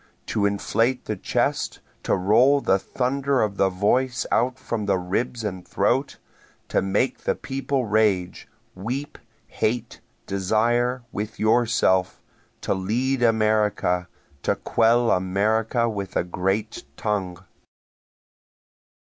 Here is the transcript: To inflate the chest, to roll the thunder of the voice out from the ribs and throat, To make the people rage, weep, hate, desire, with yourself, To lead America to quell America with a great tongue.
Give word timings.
To 0.25 0.47
inflate 0.47 1.05
the 1.05 1.15
chest, 1.15 1.79
to 2.01 2.15
roll 2.15 2.59
the 2.59 2.79
thunder 2.79 3.43
of 3.43 3.57
the 3.57 3.69
voice 3.69 4.25
out 4.31 4.57
from 4.57 4.87
the 4.87 4.97
ribs 4.97 5.43
and 5.43 5.63
throat, 5.63 6.17
To 6.69 6.81
make 6.81 7.19
the 7.19 7.35
people 7.35 7.85
rage, 7.85 8.47
weep, 8.73 9.19
hate, 9.45 10.01
desire, 10.25 11.03
with 11.11 11.39
yourself, 11.39 12.19
To 12.61 12.73
lead 12.73 13.21
America 13.21 14.07
to 14.41 14.55
quell 14.55 15.11
America 15.11 15.87
with 15.87 16.15
a 16.15 16.23
great 16.23 16.83
tongue. 16.97 17.37